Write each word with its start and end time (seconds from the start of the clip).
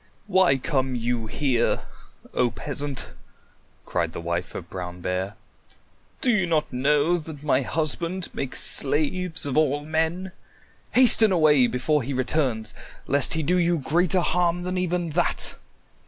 "Why 0.25 0.57
come 0.57 0.95
you 0.95 1.27
here, 1.27 1.81
O 2.33 2.49
Peasant?" 2.49 3.09
cried 3.85 4.13
the 4.13 4.19
wife 4.19 4.55
of 4.55 4.67
Brown 4.67 4.99
Bear. 4.99 5.35
"Do 6.21 6.31
you 6.31 6.47
not 6.47 6.73
know 6.73 7.19
that 7.19 7.43
my 7.43 7.61
husband 7.61 8.27
makes 8.33 8.59
slaves 8.63 9.45
of 9.45 9.55
all 9.55 9.85
men? 9.85 10.31
Hasten 10.93 11.31
away 11.31 11.67
before 11.67 12.01
he 12.01 12.13
returns 12.13 12.73
lest 13.05 13.33
he 13.35 13.43
do 13.43 13.57
you 13.57 13.77
greater 13.77 14.21
harm 14.21 14.63
than 14.63 14.75
even 14.75 15.11
that." 15.11 15.53